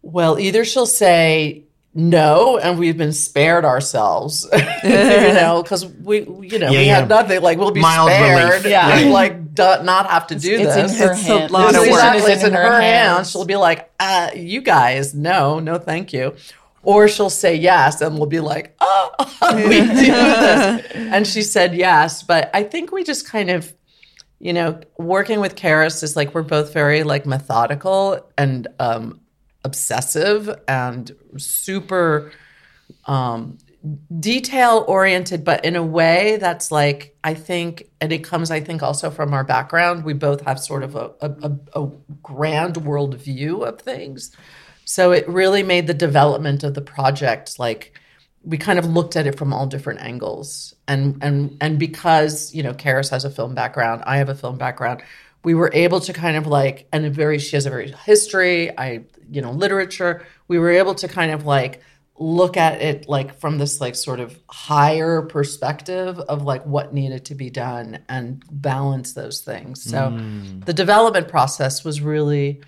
[0.00, 4.58] well, either she'll say no, and we've been spared ourselves, you
[4.90, 7.00] know, because we, you know, Yeah, we yeah.
[7.00, 7.42] had nothing.
[7.42, 8.66] Like we'll be Mild spared, relief.
[8.66, 8.96] Yeah.
[8.98, 10.92] and, like do, not have to do it's this.
[10.94, 11.50] in her It's a hands.
[11.52, 12.00] lot The of work.
[12.00, 13.16] decision Exactly, it's in her hands.
[13.16, 13.30] hands.
[13.30, 16.34] She'll be like, uh, "You guys, no, no, thank you,"
[16.82, 19.10] or she'll say yes, and we'll be like, "Oh,
[19.68, 22.22] we do this," and she said yes.
[22.22, 23.70] But I think we just kind of,
[24.38, 29.20] you know, working with Karis is like we're both very like methodical and um,
[29.64, 32.32] obsessive and super
[33.06, 33.58] um,
[34.20, 38.82] detail oriented, but in a way that's like I think, and it comes I think
[38.82, 40.04] also from our background.
[40.04, 41.90] We both have sort of a a, a,
[42.22, 44.34] grand world view of things,
[44.84, 47.98] so it really made the development of the project like
[48.44, 52.62] we kind of looked at it from all different angles and and and because you
[52.62, 55.02] know Karis has a film background I have a film background
[55.44, 58.76] we were able to kind of like and a very she has a very history
[58.78, 61.82] I you know literature we were able to kind of like
[62.18, 67.24] look at it like from this like sort of higher perspective of like what needed
[67.26, 70.64] to be done and balance those things so mm.
[70.64, 72.60] the development process was really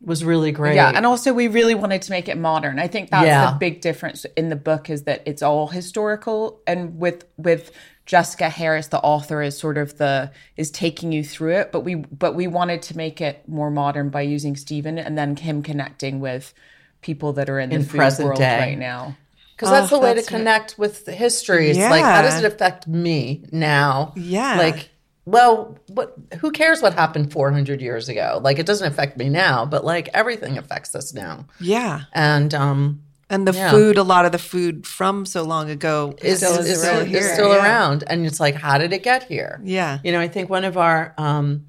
[0.00, 2.78] was really great Yeah, and also we really wanted to make it modern.
[2.78, 3.52] I think that's Yeah.
[3.52, 7.72] the big difference in the book is that it's all historical, and with with
[8.06, 11.72] Jessica Harris, the author, is sort of the is taking you through it.
[11.72, 15.36] But we but we wanted to make it more modern by using Stephen and then
[15.36, 16.54] him connecting with
[17.02, 18.58] people that are in the In food present world day.
[18.60, 19.16] right now.
[19.56, 20.38] because that's Oh, the way to that's right.
[20.38, 21.70] connect with the history.
[21.70, 24.12] It's like, how does it affect me now?
[24.16, 24.56] Yeah.
[24.58, 24.90] Like,
[25.24, 26.14] well, what?
[26.40, 28.38] Who cares what happened 400 years ago?
[28.42, 31.46] Like, it doesn't affect me now, but like everything affects us now.
[31.58, 32.02] Yeah.
[32.12, 33.70] And um, And the Yeah.
[33.70, 36.92] food, a lot of the food from so long ago is still is, is still,
[36.92, 37.34] still is here.
[37.34, 37.62] still yeah.
[37.62, 38.04] around.
[38.06, 39.60] And it's like, how did it get here?
[39.64, 39.98] Yeah.
[40.04, 41.66] You know, I think one of our um,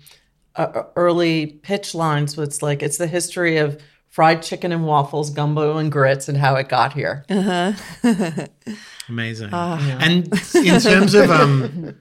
[0.55, 5.77] uh, early pitch lines was like, it's the history of fried chicken and waffles, gumbo
[5.77, 7.25] and grits, and how it got here.
[9.09, 9.49] Amazing.
[9.53, 11.95] And in terms of um,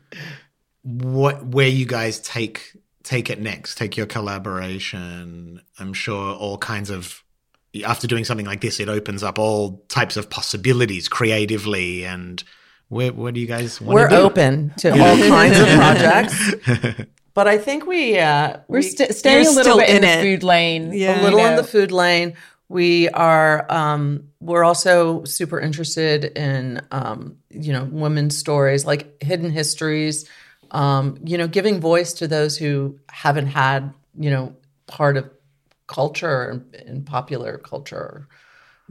[0.83, 5.61] what where you guys take take it next, take your collaboration.
[5.79, 7.23] I'm sure all kinds of
[7.85, 12.05] after doing something like this, it opens up all types of possibilities creatively.
[12.05, 12.43] And
[12.89, 14.23] where where do you guys want to We're to do?
[14.23, 17.07] open to all kinds of projects.
[17.35, 20.09] But I think we uh, We're st- staying a You're little bit in, in the
[20.09, 20.23] it.
[20.23, 20.91] food lane.
[20.95, 21.21] Yeah.
[21.21, 22.33] a little you in the food lane.
[22.71, 29.51] We are um, we're also super interested in um, you know women's stories like hidden
[29.51, 30.27] histories.
[30.71, 35.29] Um, you know, giving voice to those who haven't had you know part of
[35.87, 38.27] culture and, and popular culture,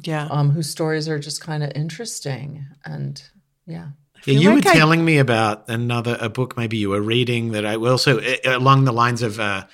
[0.03, 0.27] Yeah.
[0.29, 3.21] um, whose stories are just kind of interesting and
[3.67, 3.89] yeah.
[4.25, 7.51] Yeah, you like were I- telling me about another a book maybe you were reading
[7.51, 9.65] that I also uh, along the lines of uh,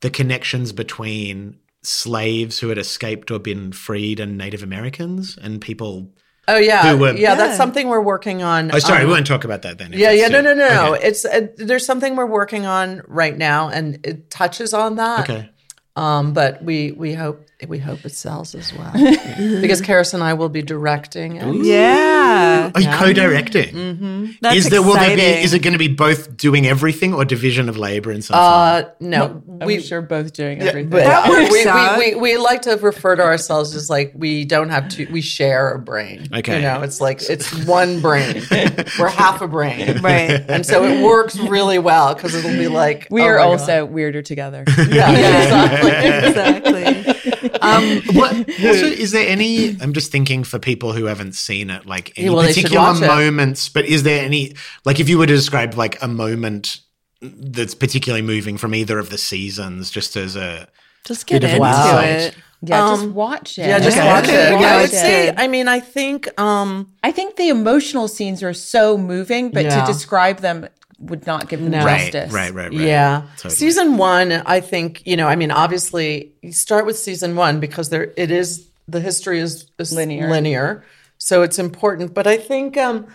[0.00, 6.10] the connections between slaves who had escaped or been freed and Native Americans and people.
[6.48, 8.74] Oh yeah, Who were- yeah, That's something we're working on.
[8.74, 9.92] Oh, sorry, um, we won't talk about that then.
[9.94, 10.94] Yeah, yeah, no, too- no, no, no.
[10.96, 11.06] Okay.
[11.08, 15.20] It's uh, there's something we're working on right now, and it touches on that.
[15.30, 15.48] Okay.
[15.96, 18.92] Um, but we we hope we hope it sells as well
[19.60, 21.36] because Karis and I will be directing.
[21.36, 21.64] it.
[21.64, 22.70] Yeah.
[22.74, 23.74] Are you co-directing?
[23.74, 24.26] Mm-hmm.
[24.40, 25.22] That's is there will there be?
[25.22, 28.44] Is it going to be both doing everything or division of labor in some form?
[28.44, 29.80] Uh, no, I'm we.
[29.80, 30.90] sure both doing everything.
[30.90, 31.98] But That works we, out.
[31.98, 35.20] we, we, we like to refer to ourselves as like we don't have to we
[35.20, 36.28] share a brain.
[36.34, 36.56] Okay.
[36.56, 38.42] You know, it's like it's one brain.
[38.98, 40.02] We're half a brain.
[40.02, 40.44] Right.
[40.48, 43.50] And so it works really well because it'll be like we oh are my God.
[43.52, 44.64] also weirder together.
[44.88, 46.28] yeah, exactly.
[46.28, 47.13] exactly.
[47.60, 49.76] Um, what, also, is there any?
[49.80, 53.06] I'm just thinking for people who haven't seen it, like any well, particular watch it.
[53.06, 53.68] moments.
[53.68, 56.80] But is there any, like, if you were to describe like a moment
[57.20, 60.68] that's particularly moving from either of the seasons, just as a
[61.06, 62.08] Just get Bit of into insight.
[62.08, 62.34] it.
[62.66, 63.66] Yeah, Um, just watch it.
[63.66, 64.06] Yeah, just Okay.
[64.06, 64.30] watch it.
[64.30, 64.54] okay.
[64.64, 65.34] I would Watch say.
[65.36, 69.80] I mean, I think, um, I think the emotional scenes are so moving, but Yeah.
[69.84, 70.66] to describe them
[71.08, 71.84] would not give them No.
[71.84, 72.32] right, justice.
[72.32, 72.80] right, right, right.
[72.80, 73.22] yeah.
[73.36, 73.54] Totally.
[73.54, 77.88] Season one, I think, you know, I mean, obviously, you start with season one because
[77.88, 80.28] there it is the history is, is Linear.
[80.30, 80.84] linear,
[81.18, 82.14] so it's important.
[82.14, 83.06] But I think, um,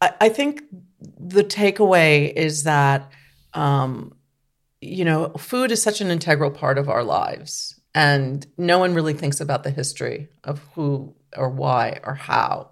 [0.00, 0.62] I, I think
[1.18, 3.10] the takeaway is that,
[3.54, 4.14] um,
[4.80, 9.14] you know, food is such an integral part of our lives, and no one really
[9.14, 12.70] thinks about the history of who or why or how.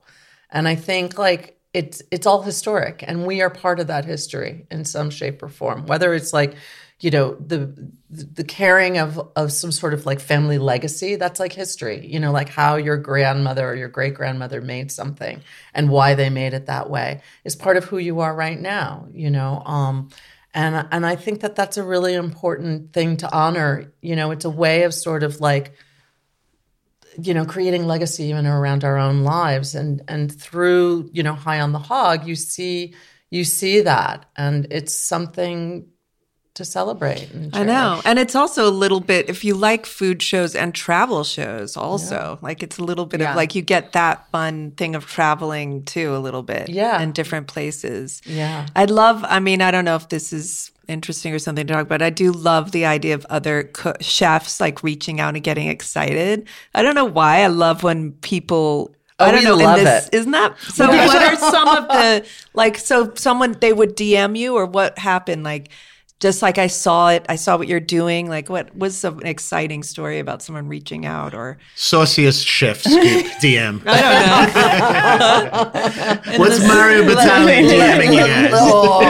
[0.50, 4.66] And I think like it's it's all historic, and we are part of that history
[4.68, 5.86] in some shape or form.
[5.86, 6.56] Whether it's like,
[6.98, 7.72] you know, the
[8.10, 12.04] the carrying of of some sort of like family legacy, that's like history.
[12.04, 15.40] You know, like how your grandmother or your great grandmother made something
[15.72, 19.06] and why they made it that way is part of who you are right now.
[19.12, 20.08] You know, um,
[20.52, 23.92] and and I think that that's a really important thing to honor.
[24.02, 25.74] You know, it's a way of sort of like
[27.20, 31.60] you know creating legacy even around our own lives and and through you know high
[31.60, 32.94] on the hog you see
[33.30, 35.86] you see that and it's something
[36.54, 38.00] to celebrate and I know.
[38.04, 42.40] And it's also a little bit, if you like food shows and travel shows, also,
[42.42, 43.30] like it's a little bit Yeah.
[43.30, 46.68] of like you get that fun thing of traveling too, a little bit.
[46.68, 47.00] Yeah.
[47.00, 48.22] In different places.
[48.26, 48.66] Yeah.
[48.74, 51.86] I'd love, I mean, I don't know if this is interesting or something to talk
[51.86, 52.02] about.
[52.02, 56.48] I do love the idea of other co- chefs like reaching out and getting excited.
[56.74, 57.42] I don't know why.
[57.42, 59.56] I love when people oh, I don't we know.
[59.56, 60.14] love this, it.
[60.14, 60.88] Isn't that so?
[60.88, 62.78] what are some of the like?
[62.78, 65.44] So someone they would DM you, or what happened?
[65.44, 65.70] Like,
[66.20, 68.28] just like I saw it, I saw what you're doing.
[68.28, 73.82] Like, what was an exciting story about someone reaching out, or Sauciest chef scoop DM.
[73.86, 76.38] I don't know.
[76.38, 78.50] What's Mario Batali DMing you guys?
[78.54, 79.00] Oh,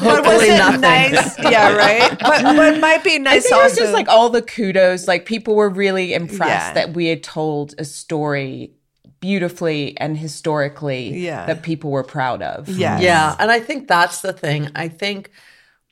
[0.00, 0.80] but was it nothing.
[0.80, 1.38] nice?
[1.40, 2.10] Yeah, right.
[2.20, 3.32] But but it might be nice.
[3.32, 5.08] I nice think it was just like all the kudos.
[5.08, 6.72] Like people were really impressed Yeah.
[6.74, 8.72] that we had told a story
[9.20, 11.46] beautifully and historically Yeah.
[11.46, 12.68] that people were proud of.
[12.68, 13.34] yeah, Yeah.
[13.38, 14.68] And I think that's the thing.
[14.74, 15.30] I think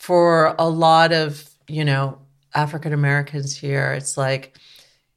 [0.02, 2.18] for a lot of, you know,
[2.54, 4.58] African Americans here, it's like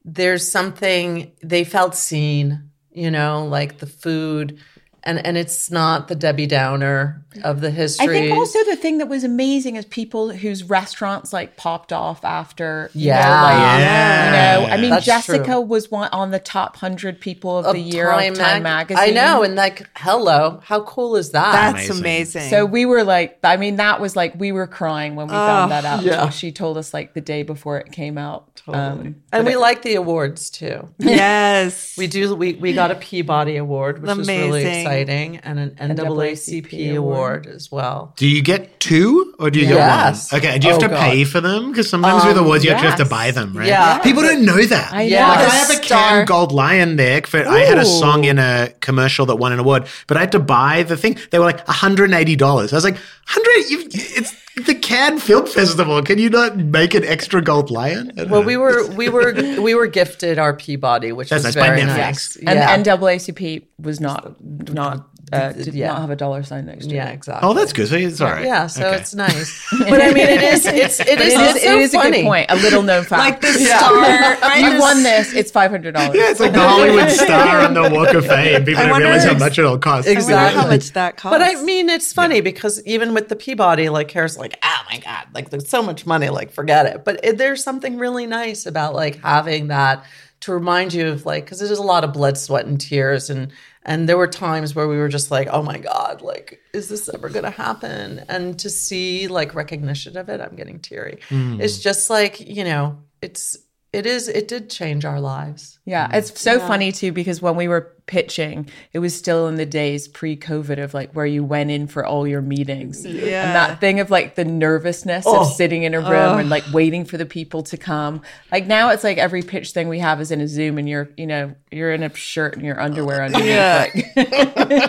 [0.04, 4.60] there's something they felt seen, you know, like the food.
[5.06, 8.06] And, and it's not the Debbie Downer of the history.
[8.06, 12.24] I think also the thing that was amazing is people whose restaurants like popped off
[12.24, 12.90] after.
[12.92, 13.42] you know, Yeah.
[13.42, 14.26] like, Yeah.
[14.60, 15.60] You know, I mean, That's Jessica true.
[15.60, 18.98] was one on the top hundred people of, Of the year of Time Mag- magazine.
[19.08, 19.42] I know.
[19.42, 21.52] And like, hello, how cool is that?
[21.52, 22.00] that's Amazing.
[22.00, 22.50] amazing.
[22.50, 25.70] So we were like, I mean, that was like we were crying when we found
[25.70, 26.02] that out.
[26.02, 26.28] yeah.
[26.30, 28.62] She told us like the day before it came out.
[28.66, 30.88] Um, and we like the awards too.
[30.98, 32.34] yes, We do.
[32.34, 34.84] We, we got a Peabody Award, which was really Amazing.
[35.02, 38.14] Exciting, and an NAACP NAACP award as well.
[38.16, 40.30] Do you get two or do you Yes.
[40.30, 40.40] get one?
[40.40, 41.00] Okay, and do you have Oh, to God.
[41.10, 41.70] pay for them?
[41.70, 43.66] Because sometimes with um, awards you actually have to buy them, right?
[43.68, 43.98] Yeah.
[43.98, 44.92] People don't know that.
[44.92, 45.20] I Yeah.
[45.22, 45.28] know.
[45.28, 47.22] Like, I have a star- Cannes Gold Lion there.
[47.22, 50.32] For, I had a song in a commercial that won an award, but I had
[50.32, 51.18] to buy the thing.
[51.30, 52.72] They were like $180.
[52.72, 56.02] I was like, 100 you, It's the Cannes Film Festival.
[56.02, 58.10] Can you not make an extra Gold Lion?
[58.16, 58.40] Well, know.
[58.40, 61.96] we were we were we were gifted our Peabody, which That's was nice, very Netflix.
[61.96, 62.36] nice.
[62.36, 62.96] and yeah.
[62.96, 65.88] NAACP was not not uh, did Yeah.
[65.88, 67.14] not have a dollar sign next to yeah, it.
[67.14, 67.48] exactly.
[67.48, 67.88] Oh, that's good.
[67.88, 68.44] So it's all right.
[68.44, 68.96] Yeah, so Okay.
[68.98, 69.66] it's nice.
[69.78, 70.64] But I mean, it is.
[70.66, 71.00] It's it is.
[71.00, 72.46] It is, it's so it is a good point.
[72.48, 73.20] A little known fact.
[73.20, 73.92] like the star.
[74.40, 74.58] right?
[74.72, 75.32] you won this.
[75.34, 76.14] It's five hundred dollars.
[76.16, 78.64] Yeah, it's like the Hollywood star on the Walk of Fame.
[78.64, 80.06] People don't realize how much it all costs.
[80.06, 80.60] I wonder Exactly.
[80.62, 81.38] how much that costs.
[81.38, 84.98] But I mean, it's funny because even with the Peabody, like Karis like, oh my
[84.98, 87.04] god, like there's so much money, like forget it.
[87.04, 90.04] But it, there's something really nice about like having that
[90.38, 93.50] to remind you of like because there's a lot of blood, sweat, and tears, and
[93.86, 97.08] and there were times where we were just like, oh my god, like is this
[97.08, 98.22] ever gonna happen?
[98.28, 101.20] And to see like recognition of it, I'm getting teary.
[101.28, 101.60] Hmm.
[101.60, 103.56] It's just like you know, it's
[103.92, 105.75] it is it did change our lives.
[105.86, 106.14] Yeah, mm.
[106.14, 110.08] it's so funny too because when we were pitching, it was still in the days
[110.08, 113.04] pre-COVID of like where you went in for all your meetings.
[113.04, 113.46] Yeah.
[113.46, 115.44] And that thing of like the nervousness of oh.
[115.44, 118.22] sitting in a room and like waiting for the people to come.
[118.50, 121.08] Like now it's like every pitch thing we have is in a Zoom and you're,
[121.16, 123.46] you know, you're in a shirt and your underwear underneath.
[123.46, 123.86] Yeah.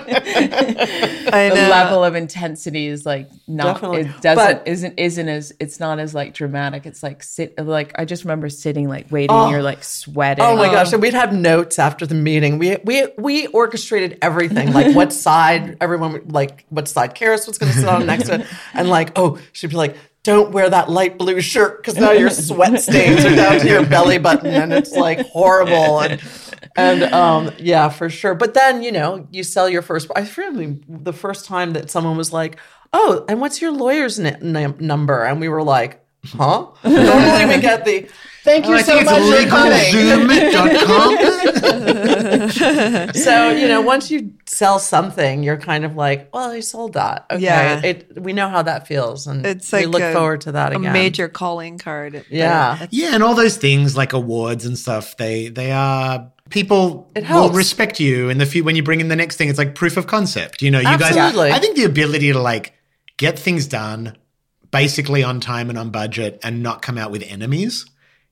[1.28, 4.02] Like I the level of intensity is like not Definitely.
[4.02, 6.86] it doesn't But- isn't isn't as it's not as like dramatic.
[6.86, 10.44] It's like sit like I just remember sitting like waiting and you're like sweating.
[10.44, 10.87] Oh my gosh!
[10.94, 12.58] And we'd have notes after the meeting.
[12.58, 17.72] We we we orchestrated everything, like what side everyone like what side Karis was going
[17.72, 18.48] to sit on next to, it.
[18.74, 19.96] and like oh she'd be like.
[20.24, 23.86] Don't wear that light blue shirt because now your sweat stains are down to your
[23.86, 26.22] belly button and it's like horrible and
[26.76, 28.36] and um yeah for sure.
[28.36, 30.12] But then you know you sell your first.
[30.18, 32.60] I remember the first time that someone was like,
[32.92, 37.62] "Oh, and what's your lawyer's n- num- number?" And we were like, "Huh?" Normally we
[37.62, 38.08] get the.
[38.44, 40.28] Thank you oh, I so much for coming.
[43.14, 47.26] So you know, once you sell something, you're kind of like, well, I sold that.
[47.30, 47.82] Okay, Yeah.
[47.84, 50.78] it we know how that feels, and It's we look a- forward to that a
[50.78, 50.94] again.
[50.94, 52.24] major calling card.
[52.30, 52.88] Yeah.
[52.90, 58.00] yeah, and all those things like awards and stuff, they they are people will respect
[58.00, 59.50] you in the few when you bring in the next thing.
[59.50, 60.62] It's like proof of concept.
[60.62, 61.50] You know, you Absolutely.
[61.50, 61.58] guys.
[61.58, 62.74] I think the ability to like
[63.18, 64.16] get things done
[64.72, 67.86] basically on time and on budget and not come out with enemies.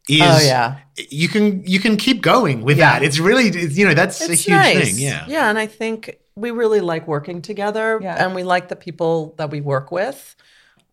[0.08, 0.78] Is, Oh, yeah.
[1.10, 3.02] you can you can keep going with that.
[3.02, 4.86] It's really it's, you know that's a huge nice.
[4.92, 4.96] thing.
[5.04, 8.24] Yeah, yeah, and I think we really like working together, Yeah.
[8.24, 10.36] and we like the people that we work with.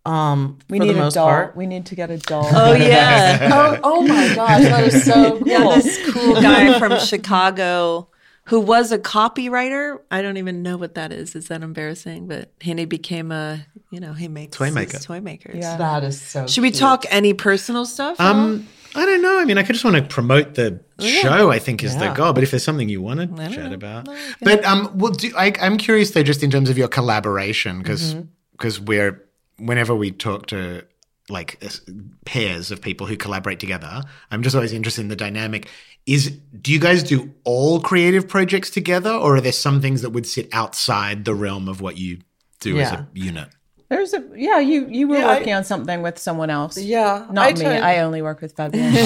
[0.06, 1.28] Um, We for need the most a doll.
[1.28, 1.56] part.
[1.56, 2.48] We need to get a doll.
[2.52, 3.50] Oh yeah.
[3.52, 5.42] oh, oh my gosh, that is so cool.
[5.46, 8.08] Yeah, this cool guy from Chicago
[8.44, 9.98] who was a copywriter.
[10.10, 11.34] I don't even know what that is.
[11.36, 12.26] Is that embarrassing?
[12.28, 14.98] But and he became a, you know, he makes Toy maker.
[14.98, 15.56] toy makers.
[15.58, 15.76] Yeah.
[15.76, 16.46] that is so.
[16.46, 16.80] Should we cute.
[16.80, 18.20] talk any personal stuff?
[18.20, 19.38] Um, I don't know.
[19.38, 21.50] I mean, I could just want to promote the show.
[21.50, 22.32] I think is the goal.
[22.32, 24.08] But if there's something you want to chat about,
[24.40, 28.14] but um, well, do, I, I'm curious though, just in terms of your collaboration, because
[28.52, 29.24] because we're
[29.58, 30.84] whenever we talk to
[31.28, 31.80] like s-
[32.26, 35.68] pairs of people who collaborate together, I'm just always interested in the dynamic.
[36.06, 36.30] Is
[36.60, 40.26] do you guys do all creative projects together, or are there some things that would
[40.26, 42.18] sit outside the realm of what you
[42.60, 43.48] do as a unit?
[43.88, 44.58] There's a yeah.
[44.58, 46.78] You you were Yeah, I- working on something with someone else.
[46.78, 47.60] Yeah, not I me.
[47.60, 48.94] tried- I only work with Fabienne.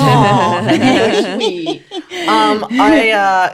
[2.28, 3.52] um, I uh,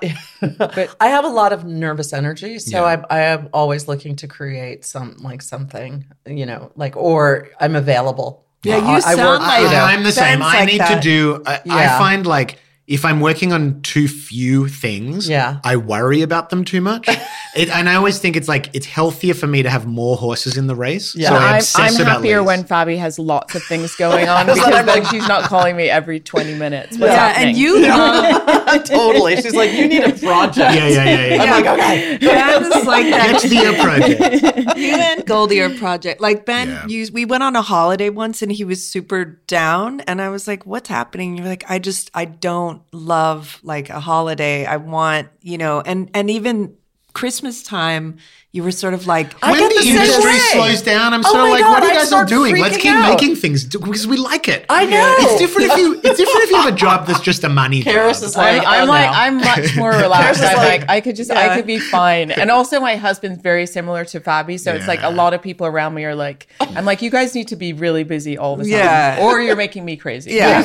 [0.58, 4.28] but, I have a lot of nervous energy, so I I am always looking to
[4.28, 8.44] create some like something, you know, like or I'm available.
[8.62, 9.84] Yeah, you I- I sound work- like- you know.
[9.84, 10.42] I, am the same.
[10.42, 10.94] I like need that.
[10.94, 11.42] to do.
[11.46, 11.96] I, Yeah.
[11.96, 12.58] I find like
[12.92, 15.60] if I'm working on too few things, Yeah.
[15.64, 17.08] I worry about them too much.
[17.56, 20.58] it, and I always think it's like it's healthier for me to have more horses
[20.58, 21.14] in the race.
[21.16, 21.30] Yeah.
[21.60, 22.46] So I I'm, I'm about happier leads.
[22.48, 26.20] when Fabi has lots of things going on because like she's not calling me every
[26.20, 26.98] 20 minutes.
[26.98, 27.48] What's yeah, happening?
[27.48, 29.36] and you um, love totally.
[29.36, 30.58] She's like, you need a project.
[30.58, 31.42] Yeah, yeah, yeah, yeah.
[31.42, 32.18] I'm like, okay.
[32.18, 33.40] Ben's like that.
[33.40, 34.78] Get to your project.
[34.78, 36.20] you and Goldie are project.
[36.20, 36.86] Like Ben, Yeah.
[36.88, 40.46] you we went on a holiday once and he was super down and I was
[40.46, 41.38] like, What's happening?
[41.38, 44.64] You're like, I just I don't love like a holiday.
[44.64, 46.76] I want, you know, and and even
[47.12, 48.18] Christmas time,
[48.54, 51.32] you were sort of like I when get the, the industry slows down, I'm Oh
[51.32, 52.58] sort of like, God, what are you guys all doing?
[52.58, 53.08] Let's keep out.
[53.08, 54.66] making things do- because we like it.
[54.68, 55.14] I know.
[55.20, 55.94] It's different if you.
[56.04, 58.24] It's different if you have a job that's just a money Karis job.
[58.24, 59.16] is like, I'm, I'm oh, like no.
[59.16, 60.42] I'm much more relaxed.
[60.42, 62.30] I'm like- like, I could just I could be fine.
[62.30, 65.66] And also my husband's very similar to Fabi, so it's like a lot of people
[65.66, 68.64] around me are like I'm like you guys need to be really busy all the
[68.64, 69.18] time, Yeah.
[69.22, 70.32] or you're making me crazy.
[70.32, 70.58] Yeah.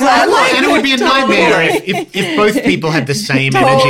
[0.55, 3.71] and it would be a nightmare if, if, if both people had the same Totally.
[3.71, 3.87] energy.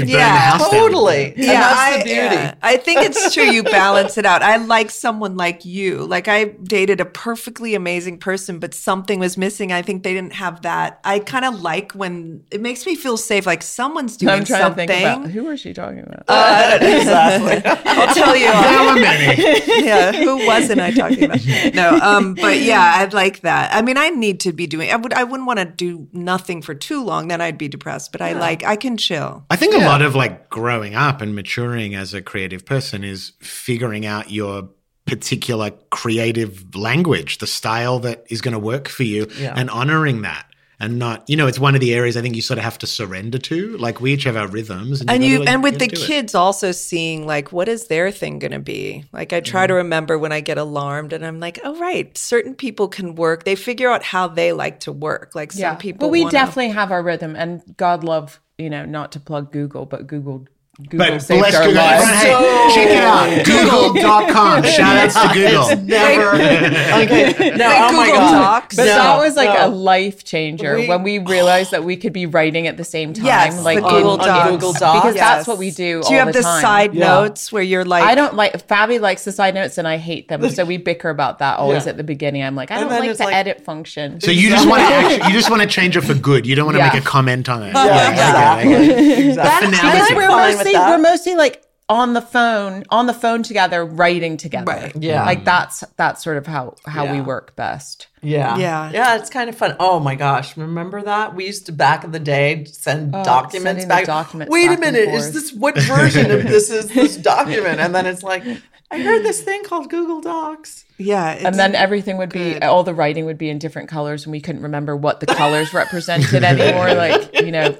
[0.00, 1.34] burn Yeah, the house totally.
[1.34, 2.18] And that's I, the beauty.
[2.18, 2.54] yeah.
[2.62, 3.54] I think it's true.
[3.54, 4.42] You balance it out.
[4.42, 6.04] I like someone like you.
[6.04, 9.72] Like I dated a perfectly amazing person, but something was missing.
[9.72, 11.00] I think they didn't have that.
[11.04, 13.46] I kind of like when it makes me feel safe.
[13.46, 14.88] Like someone's doing I'm trying something.
[14.88, 16.24] to think about who is she talking about?
[16.82, 17.62] exactly.
[17.86, 18.48] I'll tell you.
[18.48, 19.84] How were many.
[19.84, 21.74] yeah, who wasn't I talking about?
[21.74, 23.74] No, um, but yeah, I'd like that.
[23.74, 24.90] I mean, I need to be doing.
[24.90, 25.12] I would.
[25.12, 27.28] I wouldn't want to do nothing for too long.
[27.28, 28.12] Then I'd be depressed.
[28.12, 28.64] But I like.
[28.64, 29.44] I can chill.
[29.50, 33.27] I think a lot of like growing up and maturing as a creative person is
[33.40, 34.68] figuring out your
[35.06, 39.54] particular creative language, the style that is going to work for you, Yeah.
[39.56, 40.44] and honoring that.
[40.80, 42.78] And not, you know, it's one of the areas I think you sort of have
[42.78, 43.76] to surrender to.
[43.78, 46.06] Like we each have our rhythms, and, and you like, and with the do it.
[46.06, 49.72] kids also seeing like what is their thing going to be like i try to
[49.72, 49.78] Mm-hmm.
[49.78, 53.56] remember when i get alarmed and i'm like oh right certain people can work they
[53.56, 56.68] figure out how they like to work like some yeah, people but we wanna- definitely
[56.68, 60.46] have our rhythm, and God love you know not to plug Google, but Google
[60.80, 61.82] Google But saved bless our Google.
[61.82, 62.04] lives.
[62.22, 63.92] Everyone, hey, check it out.
[63.92, 64.62] Google.com.
[64.62, 65.68] Shout outs to Google.
[65.70, 66.36] It's Never.
[66.36, 67.50] okay.
[67.56, 68.30] No, Like oh my Google God.
[68.60, 68.76] Docs.
[68.76, 69.66] But No, that was like no.
[69.66, 73.12] a life changer We- when we realized that we could be writing at the same
[73.12, 73.24] time.
[73.26, 74.46] Yes, like the Google in- Docs.
[74.50, 75.00] in- Google Docs.
[75.00, 75.24] Because Yes.
[75.24, 75.74] that's what we do.
[75.76, 76.62] do you all have the, time.
[76.62, 77.06] side Yeah.
[77.08, 80.28] notes where you're like I don't like Fabi likes the side notes and I hate
[80.28, 81.90] them, so we bicker about that always Yeah.
[81.90, 82.44] at the beginning.
[82.44, 84.20] I'm like, I don't like the like- edit function.
[84.20, 86.46] So you just want to you just want to change it for good.
[86.46, 86.92] You don't want to Yeah.
[86.92, 87.72] make a comment on it.
[87.74, 89.26] Yeah, I get it, I get it.
[89.30, 89.66] exactly.
[89.76, 89.98] finale.
[89.98, 90.90] because we're fine with mostly that.
[90.90, 94.70] we're mostly like on the phone on the phone together writing together.
[94.70, 94.96] Right.
[94.96, 95.24] Yeah.
[95.24, 95.44] like mm-hmm.
[95.46, 98.08] that's that's sort of how how we work best.
[98.20, 98.58] Yeah.
[98.58, 98.90] Yeah.
[98.92, 99.76] Yeah, it's kind of fun.
[99.80, 100.56] Oh my gosh.
[100.56, 101.34] Remember that?
[101.34, 104.04] We used to back in the day send oh, documents Oh, sending the back.
[104.04, 105.08] documents Wait back a minute.
[105.08, 107.80] Is this what version of this is this document?
[107.80, 108.44] And then it's like,
[108.90, 110.84] I heard this thing called Google Docs.
[110.98, 114.32] Yeah And then everything would be all the writing would be in different colors, and
[114.32, 116.88] we couldn't remember what the colors represented anymore.
[116.98, 117.76] Like you know,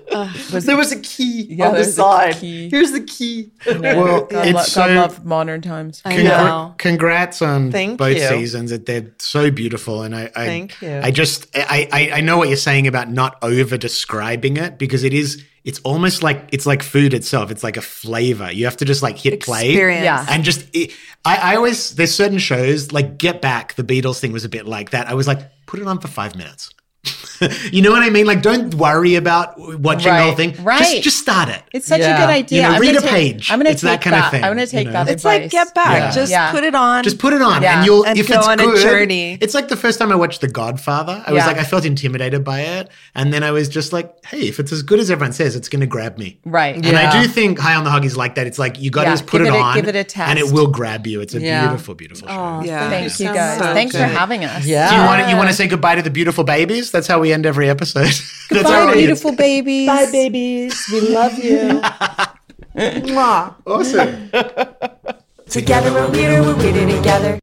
[0.52, 2.36] was There was a key Yeah, on the side.
[2.36, 2.68] key.
[2.70, 3.50] Here's the key.
[3.66, 4.80] Well, God, it's lo- so.
[4.86, 6.00] God love modern times.
[6.04, 6.74] I Congra- know.
[6.78, 8.28] congrats on Thank both you.
[8.28, 8.70] seasons.
[8.72, 11.00] It, they're so beautiful, and I, I Thank you.
[11.02, 15.02] I just I, I I know what you're saying about not over describing it because
[15.04, 15.44] it is.
[15.64, 17.50] It's almost like it's like food itself.
[17.50, 18.50] It's like a flavor.
[18.50, 19.74] You have to just like hit play.
[19.74, 20.24] Yeah.
[20.30, 20.92] And just, it,
[21.26, 24.66] I, I always, there's certain shows like Get Back, the Beatles thing was a bit
[24.66, 25.08] like that.
[25.08, 26.70] I was like, put it on for five minutes.
[27.70, 28.26] you know what I mean?
[28.26, 30.50] Like, don't worry about watching the whole Right, thing.
[30.52, 31.02] Just, right.
[31.02, 31.62] just start it.
[31.72, 32.16] It's such Yeah.
[32.16, 32.62] a good idea.
[32.66, 33.50] You know, read a take- page.
[33.52, 35.06] I'm gonna It's take that kind of thing, I'm gonna take you that.
[35.06, 35.12] know?
[35.12, 36.10] it's like get back Yeah.
[36.10, 36.50] just Yeah.
[36.50, 37.76] put it on Just put it on, Yeah.
[37.78, 39.38] and you'll And if go it's on a journey.
[39.40, 41.22] It's like the first time I watched The Godfather.
[41.24, 44.48] I was like, I felt intimidated by it, and then I was just like, hey,
[44.48, 46.40] if it's as good as everyone says, it's going to grab me.
[46.44, 46.74] Right.
[46.74, 48.46] And I do think High on the Hog is like that.
[48.48, 49.94] It's like you got to Yeah, just put give it, it a- on, give it
[49.96, 50.28] a test.
[50.28, 51.20] and it will grab you.
[51.20, 52.62] It's a beautiful, beautiful show.
[52.64, 53.60] yeah Thank you guys.
[53.60, 54.66] Thanks for having us.
[54.66, 54.90] Yeah.
[54.90, 56.87] Do you want you want to say goodbye to the beautiful babies?
[56.90, 58.04] That's how we end every episode.
[58.50, 58.96] That's our Bye, audience.
[58.96, 59.86] beautiful babies.
[59.86, 60.86] Bye, babies.
[60.92, 61.80] We love you.
[62.76, 63.54] Mwah.
[63.66, 64.30] Awesome.
[65.48, 67.38] Together we're weirder, we're weirder together.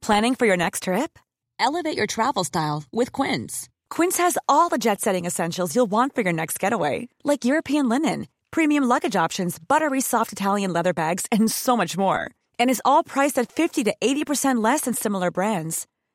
[0.00, 1.18] Planning for your next trip?
[1.58, 3.68] Elevate your travel style with Quince.
[3.90, 7.88] Quince has all the jet setting essentials you'll want for your next getaway, like European
[7.88, 12.30] linen, premium luggage options, buttery soft Italian leather bags, and so much more.
[12.58, 15.86] And is all priced at 50 to 80% less than similar brands.